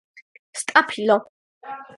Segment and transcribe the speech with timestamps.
[0.61, 1.19] სტაფილო